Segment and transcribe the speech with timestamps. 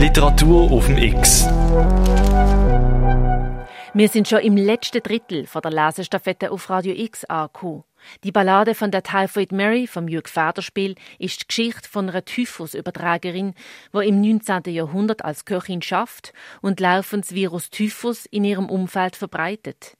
[0.00, 1.44] Literatur auf dem X.
[3.92, 7.84] Wir sind schon im letzten Drittel von der Lesestaffette auf Radio X angekommen.
[8.24, 13.52] Die Ballade von der Typhoid Mary vom Jürg Federspiel ist die Geschichte von einer Typhusübertragerin,
[13.92, 14.72] die im 19.
[14.72, 16.32] Jahrhundert als Köchin schafft
[16.62, 19.98] und laufend das Virus Typhus in ihrem Umfeld verbreitet.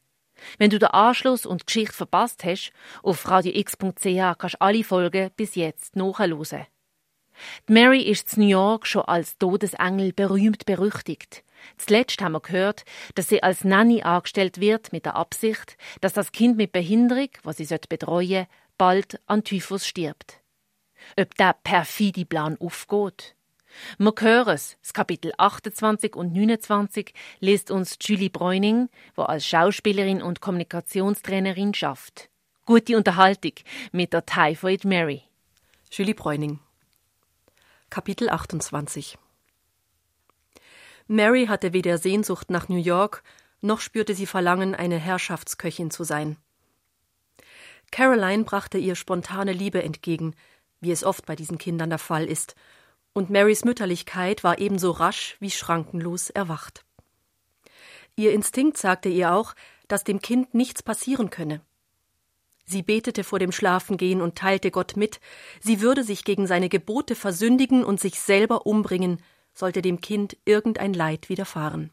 [0.57, 2.73] Wenn du den Anschluss und die Geschichte verpasst hast,
[3.03, 6.65] auf radiox.ch kannst du alle Folgen bis jetzt nachhören.
[7.69, 11.45] Mary ist in New York schon als Todesengel berühmt berüchtigt.
[11.77, 12.85] Zuletzt haben wir gehört,
[13.15, 17.59] dass sie als Nanny angestellt wird mit der Absicht, dass das Kind mit Behinderung, was
[17.59, 18.49] sie betreuen sollte,
[18.79, 20.41] bald an Typhus stirbt.
[21.19, 23.35] Ob der perfide Plan aufgeht?
[23.99, 24.77] Wir hören es.
[24.83, 32.29] Das Kapitel 28 und 29 liest uns Julie Bräuning, wo als Schauspielerin und Kommunikationstrainerin schafft.
[32.67, 33.53] Gute Unterhaltung
[33.93, 35.23] mit der Typhoid Mary.
[35.91, 36.61] Julie Bräuning
[37.91, 39.19] Kapitel 28
[41.09, 43.25] Mary hatte weder Sehnsucht nach New York,
[43.63, 46.37] noch spürte sie Verlangen, eine Herrschaftsköchin zu sein.
[47.91, 50.37] Caroline brachte ihr spontane Liebe entgegen,
[50.81, 52.55] wie es oft bei diesen Kindern der Fall ist,
[53.13, 56.85] und Marys Mütterlichkeit war ebenso rasch wie schrankenlos erwacht.
[58.15, 59.57] Ihr Instinkt sagte ihr auch,
[59.89, 61.61] dass dem Kind nichts passieren könne.
[62.71, 65.19] Sie betete vor dem Schlafengehen und teilte Gott mit,
[65.61, 69.21] sie würde sich gegen seine Gebote versündigen und sich selber umbringen,
[69.53, 71.91] sollte dem Kind irgendein Leid widerfahren.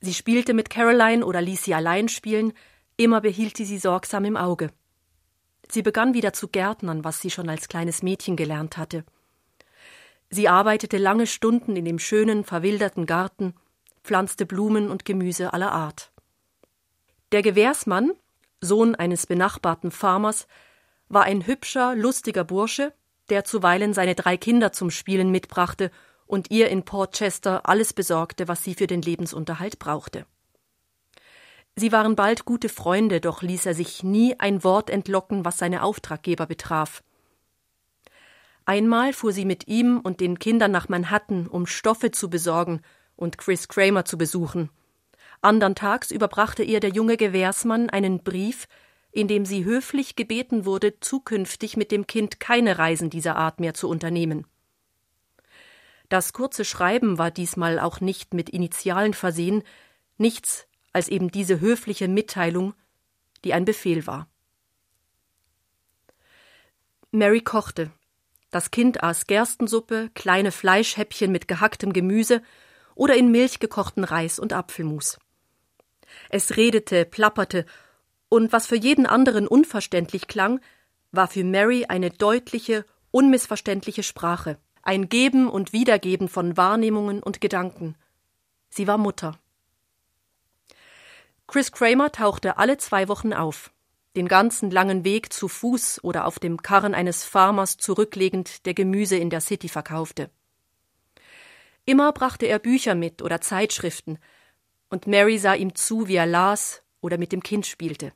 [0.00, 2.54] Sie spielte mit Caroline oder ließ sie allein spielen,
[2.96, 4.70] immer behielt sie sie sorgsam im Auge.
[5.68, 9.04] Sie begann wieder zu gärtnern, was sie schon als kleines Mädchen gelernt hatte.
[10.30, 13.52] Sie arbeitete lange Stunden in dem schönen, verwilderten Garten,
[14.02, 16.12] pflanzte Blumen und Gemüse aller Art.
[17.32, 18.12] Der Gewährsmann,
[18.64, 20.46] Sohn eines benachbarten Farmers,
[21.08, 22.92] war ein hübscher, lustiger Bursche,
[23.28, 25.90] der zuweilen seine drei Kinder zum Spielen mitbrachte
[26.26, 30.26] und ihr in Portchester alles besorgte, was sie für den Lebensunterhalt brauchte.
[31.76, 35.82] Sie waren bald gute Freunde, doch ließ er sich nie ein Wort entlocken, was seine
[35.82, 37.02] Auftraggeber betraf.
[38.64, 42.80] Einmal fuhr sie mit ihm und den Kindern nach Manhattan, um Stoffe zu besorgen
[43.16, 44.70] und Chris Kramer zu besuchen.
[45.44, 48.66] Andern Tags überbrachte ihr der junge Gewährsmann einen Brief,
[49.12, 53.74] in dem sie höflich gebeten wurde, zukünftig mit dem Kind keine Reisen dieser Art mehr
[53.74, 54.46] zu unternehmen.
[56.08, 59.62] Das kurze Schreiben war diesmal auch nicht mit Initialen versehen,
[60.16, 62.74] nichts als eben diese höfliche Mitteilung,
[63.44, 64.28] die ein Befehl war.
[67.10, 67.90] Mary kochte.
[68.50, 72.42] Das Kind aß Gerstensuppe, kleine Fleischhäppchen mit gehacktem Gemüse
[72.94, 75.18] oder in Milch gekochten Reis und Apfelmus.
[76.30, 77.66] Es redete, plapperte,
[78.28, 80.60] und was für jeden anderen unverständlich klang,
[81.12, 87.94] war für Mary eine deutliche, unmissverständliche Sprache, ein Geben und Wiedergeben von Wahrnehmungen und Gedanken.
[88.70, 89.38] Sie war Mutter.
[91.46, 93.70] Chris Kramer tauchte alle zwei Wochen auf,
[94.16, 99.16] den ganzen langen Weg zu Fuß oder auf dem Karren eines Farmers zurücklegend, der Gemüse
[99.16, 100.30] in der City verkaufte.
[101.84, 104.18] Immer brachte er Bücher mit oder Zeitschriften,
[104.94, 108.12] und Mary sah ihm zu, wie er las oder mit dem Kind spielte.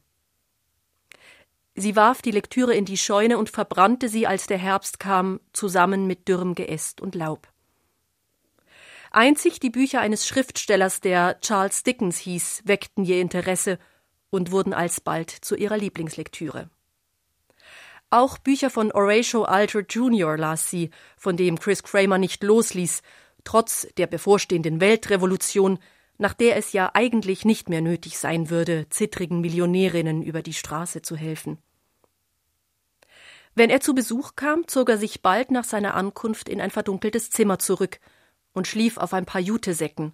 [1.74, 6.06] Sie warf die Lektüre in die Scheune und verbrannte sie, als der Herbst kam, zusammen
[6.06, 7.48] mit dürrem Geäst und Laub.
[9.10, 13.80] Einzig die Bücher eines Schriftstellers, der Charles Dickens hieß, weckten ihr Interesse
[14.30, 16.70] und wurden alsbald zu ihrer Lieblingslektüre.
[18.10, 20.36] Auch Bücher von Horatio Alger Jr.
[20.36, 23.02] las sie, von dem Chris Kramer nicht losließ,
[23.42, 25.80] trotz der bevorstehenden Weltrevolution,
[26.18, 31.00] nach der es ja eigentlich nicht mehr nötig sein würde, zittrigen Millionärinnen über die Straße
[31.00, 31.58] zu helfen.
[33.54, 37.30] Wenn er zu Besuch kam, zog er sich bald nach seiner Ankunft in ein verdunkeltes
[37.30, 37.98] Zimmer zurück
[38.52, 40.12] und schlief auf ein paar Jutesäcken.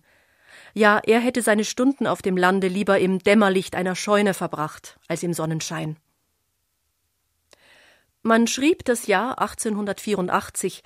[0.73, 5.23] Ja, er hätte seine Stunden auf dem Lande lieber im Dämmerlicht einer Scheune verbracht als
[5.23, 5.97] im Sonnenschein.
[8.23, 10.83] Man schrieb das Jahr 1884,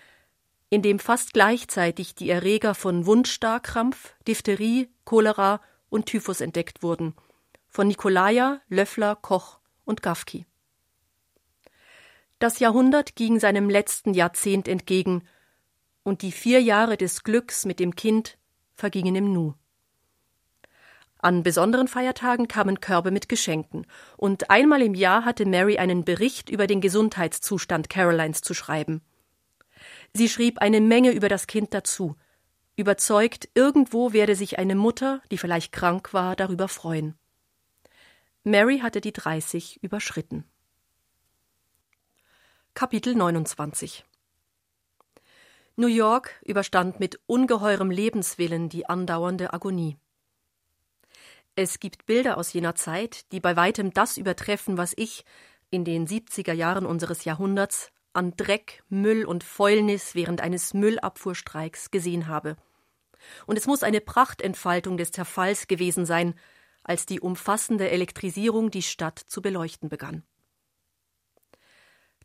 [0.70, 7.14] in dem fast gleichzeitig die Erreger von Wundstarkrampf, Diphtherie, Cholera und Typhus entdeckt wurden,
[7.68, 10.46] von Nikolaja, Löffler, Koch und Gafki.
[12.38, 15.26] Das Jahrhundert ging seinem letzten Jahrzehnt entgegen,
[16.04, 18.38] und die vier Jahre des Glücks mit dem Kind
[18.74, 19.54] vergingen im Nu.
[21.18, 23.86] An besonderen Feiertagen kamen Körbe mit Geschenken,
[24.16, 29.02] und einmal im Jahr hatte Mary einen Bericht über den Gesundheitszustand Carolines zu schreiben.
[30.14, 32.16] Sie schrieb eine Menge über das Kind dazu,
[32.76, 37.18] überzeugt, irgendwo werde sich eine Mutter, die vielleicht krank war, darüber freuen.
[38.44, 40.44] Mary hatte die dreißig überschritten.
[42.74, 44.04] Kapitel 29
[45.76, 49.96] New York überstand mit ungeheurem Lebenswillen die andauernde Agonie.
[51.56, 55.24] Es gibt Bilder aus jener Zeit, die bei weitem das übertreffen, was ich
[55.70, 62.26] in den 70er Jahren unseres Jahrhunderts an Dreck, Müll und Fäulnis während eines Müllabfuhrstreiks gesehen
[62.26, 62.56] habe.
[63.46, 66.34] Und es muss eine Prachtentfaltung des Zerfalls gewesen sein,
[66.82, 70.22] als die umfassende Elektrisierung die Stadt zu beleuchten begann.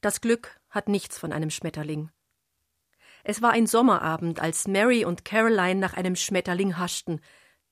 [0.01, 2.11] Das Glück hat nichts von einem Schmetterling.
[3.23, 7.21] Es war ein Sommerabend, als Mary und Caroline nach einem Schmetterling haschten,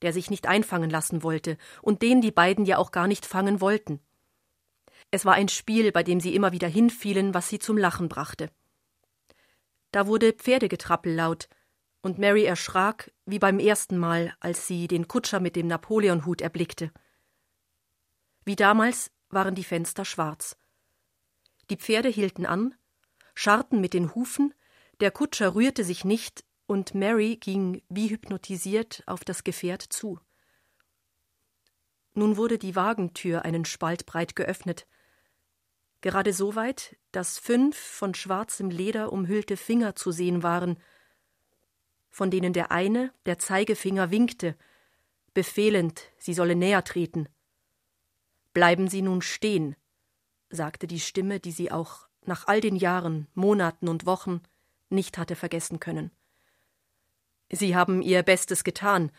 [0.02, 3.62] der sich nicht einfangen lassen wollte und den die beiden ja auch gar nicht fangen
[3.62, 4.00] wollten.
[5.12, 8.50] Es war ein Spiel, bei dem sie immer wieder hinfielen, was sie zum Lachen brachte.
[9.92, 11.50] Da wurde Pferdegetrappel laut,
[12.02, 16.92] und Mary erschrak wie beim ersten Mal, als sie den Kutscher mit dem Napoleonhut erblickte.
[18.44, 20.58] Wie damals waren die Fenster schwarz.
[21.70, 22.74] Die Pferde hielten an,
[23.36, 24.54] scharrten mit den Hufen,
[25.00, 30.20] der Kutscher rührte sich nicht, und Mary ging wie hypnotisiert auf das Gefährt zu.
[32.14, 34.88] Nun wurde die Wagentür einen Spalt breit geöffnet,
[36.02, 40.78] gerade so weit, dass fünf von schwarzem Leder umhüllte Finger zu sehen waren,
[42.10, 44.56] von denen der eine, der Zeigefinger, winkte,
[45.34, 47.30] befehlend, sie solle näher treten.
[48.54, 49.78] Bleiben Sie nun stehen,
[50.50, 54.42] sagte die Stimme, die sie auch nach all den Jahren, Monaten und Wochen
[54.90, 56.12] nicht hatte vergessen können.
[57.50, 59.12] Sie haben Ihr Bestes getan.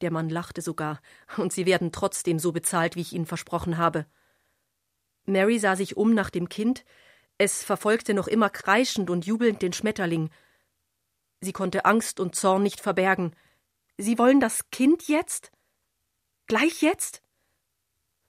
[0.00, 1.00] Der Mann lachte sogar,
[1.36, 4.06] und Sie werden trotzdem so bezahlt, wie ich Ihnen versprochen habe.
[5.26, 6.84] Mary sah sich um nach dem Kind,
[7.38, 10.30] es verfolgte noch immer kreischend und jubelnd den Schmetterling.
[11.40, 13.34] Sie konnte Angst und Zorn nicht verbergen.
[13.98, 15.50] Sie wollen das Kind jetzt?
[16.46, 17.22] Gleich jetzt?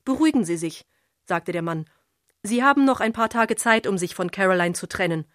[0.03, 0.85] Beruhigen Sie sich,
[1.23, 1.89] sagte der Mann.
[2.43, 5.25] Sie haben noch ein paar Tage Zeit, um sich von Caroline zu trennen.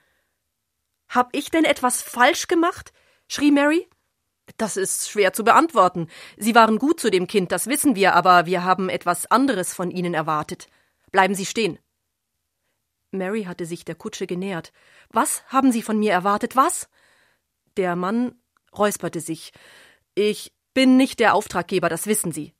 [1.08, 2.92] Hab ich denn etwas falsch gemacht?
[3.28, 3.88] schrie Mary.
[4.56, 6.08] Das ist schwer zu beantworten.
[6.36, 9.90] Sie waren gut zu dem Kind, das wissen wir, aber wir haben etwas anderes von
[9.90, 10.68] Ihnen erwartet.
[11.10, 11.78] Bleiben Sie stehen.
[13.10, 14.72] Mary hatte sich der Kutsche genähert.
[15.10, 16.56] Was haben Sie von mir erwartet?
[16.56, 16.88] Was?
[17.76, 18.40] Der Mann
[18.76, 19.52] räusperte sich.
[20.14, 22.54] Ich bin nicht der Auftraggeber, das wissen Sie.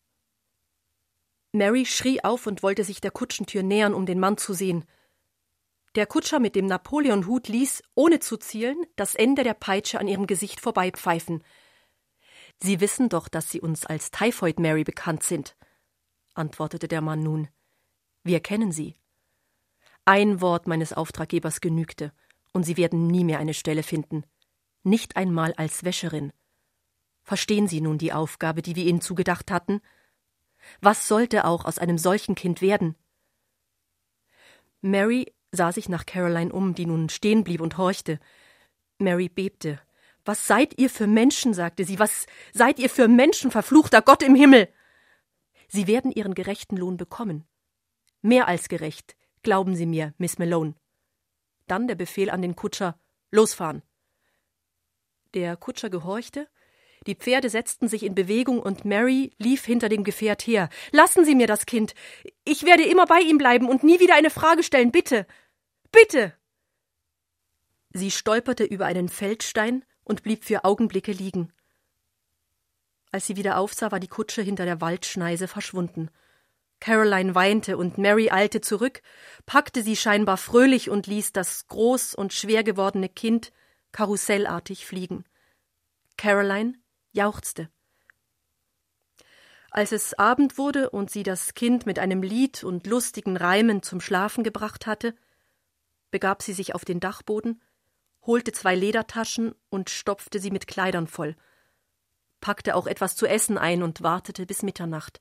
[1.53, 4.85] Mary schrie auf und wollte sich der Kutschentür nähern, um den Mann zu sehen.
[5.97, 10.29] Der Kutscher mit dem Napoleonhut ließ, ohne zu zielen, das Ende der Peitsche an ihrem
[10.29, 11.43] Gesicht vorbeipfeifen.
[12.63, 15.57] Sie wissen doch, dass Sie uns als Typhoid Mary bekannt sind,
[16.35, 17.49] antwortete der Mann nun.
[18.31, 18.95] Wir kennen Sie.
[20.05, 22.13] Ein Wort meines Auftraggebers genügte,
[22.53, 24.23] und Sie werden nie mehr eine Stelle finden.
[24.85, 26.33] Nicht einmal als Wäscherin.
[27.25, 29.81] Verstehen Sie nun die Aufgabe, die wir Ihnen zugedacht hatten?
[30.81, 32.95] Was sollte auch aus einem solchen Kind werden?
[34.81, 38.21] Mary sah sich nach Caroline um, die nun stehen blieb und horchte.
[38.99, 39.81] Mary bebte.
[40.25, 41.53] Was seid ihr für Menschen?
[41.53, 41.99] sagte sie.
[41.99, 44.69] Was seid ihr für Menschen, verfluchter Gott im Himmel?
[45.67, 47.50] Sie werden ihren gerechten Lohn bekommen.
[48.23, 50.75] Mehr als gerecht, glauben Sie mir, Miss Malone.
[51.67, 52.99] Dann der Befehl an den Kutscher
[53.31, 53.83] Losfahren.
[55.35, 56.49] Der Kutscher gehorchte,
[57.07, 60.69] die Pferde setzten sich in Bewegung und Mary lief hinter dem Gefährt her.
[60.91, 61.95] Lassen Sie mir das Kind.
[62.45, 65.27] Ich werde immer bei ihm bleiben und nie wieder eine Frage stellen, bitte.
[65.93, 66.35] Bitte.
[67.93, 71.53] Sie stolperte über einen Feldstein und blieb für Augenblicke liegen.
[73.13, 76.11] Als sie wieder aufsah, war die Kutsche hinter der Waldschneise verschwunden.
[76.81, 79.03] Caroline weinte und Mary eilte zurück,
[79.47, 83.53] packte sie scheinbar fröhlich und ließ das groß und schwer gewordene Kind
[83.93, 85.25] karussellartig fliegen.
[86.17, 86.75] Caroline
[87.13, 87.69] jauchzte.
[89.71, 94.01] Als es Abend wurde und sie das Kind mit einem Lied und lustigen Reimen zum
[94.01, 95.15] Schlafen gebracht hatte,
[96.11, 97.63] begab sie sich auf den Dachboden,
[98.23, 101.37] holte zwei Ledertaschen und stopfte sie mit Kleidern voll,
[102.41, 105.21] packte auch etwas zu essen ein und wartete bis Mitternacht.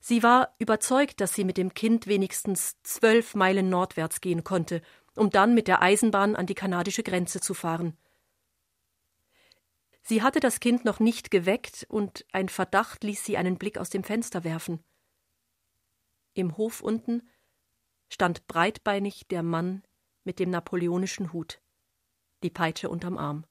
[0.00, 4.82] Sie war überzeugt, dass sie mit dem Kind wenigstens zwölf Meilen nordwärts gehen konnte,
[5.16, 7.96] um dann mit der Eisenbahn an die kanadische Grenze zu fahren.
[10.02, 13.90] Sie hatte das Kind noch nicht geweckt, und ein Verdacht ließ sie einen Blick aus
[13.90, 14.82] dem Fenster werfen.
[16.32, 17.28] Im Hof unten
[18.08, 19.82] stand breitbeinig der Mann
[20.24, 21.60] mit dem napoleonischen Hut,
[22.42, 23.44] die Peitsche unterm Arm.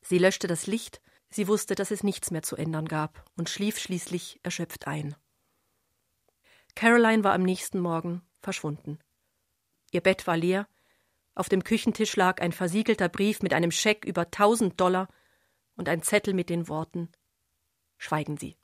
[0.00, 3.78] Sie löschte das Licht, sie wusste, dass es nichts mehr zu ändern gab, und schlief
[3.78, 5.14] schließlich erschöpft ein.
[6.74, 8.98] Caroline war am nächsten Morgen verschwunden.
[9.92, 10.68] Ihr Bett war leer,
[11.34, 15.08] auf dem Küchentisch lag ein versiegelter Brief mit einem Scheck über tausend Dollar
[15.76, 17.08] und ein Zettel mit den Worten
[18.02, 18.56] Schweigen Sie.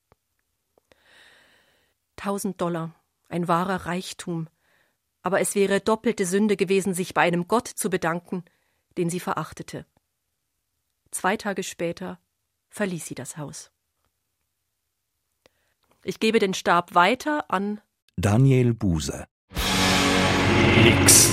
[2.17, 2.95] Tausend Dollar,
[3.29, 4.49] ein wahrer Reichtum,
[5.21, 8.47] aber es wäre doppelte Sünde gewesen, sich bei einem Gott zu bedanken,
[8.97, 9.85] den sie verachtete.
[11.11, 12.19] Zwei Tage später
[12.76, 13.71] verließ sie das Haus.
[16.04, 17.80] Ich gebe den Stab weiter an
[18.16, 19.26] Daniel Buse.
[20.85, 21.33] X.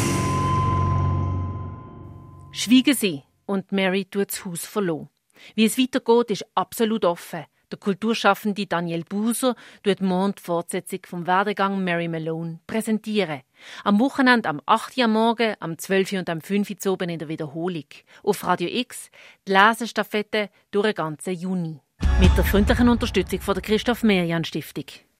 [2.52, 5.10] Schwiegen sie und Mary tut das Haus verloren.
[5.56, 7.46] Wie es weitergeht, ist absolut offen.
[7.74, 13.42] Der Kulturschaffende Daniel Buser tut morgen die Fortsetzung vom Werdegang Mary Malone präsentieren.
[13.84, 14.96] Am Wochenende am 8.
[15.00, 16.12] Uhr Morgen, am 12.
[16.12, 16.70] Uhr und am 5.
[16.70, 17.86] Uhr oben in der Wiederholung.
[18.22, 19.10] Auf Radio X
[19.48, 21.80] die Lesestaffette durch den ganzen Juni.
[22.20, 24.86] Mit der freundlichen Unterstützung von der Christoph Merian Stiftung.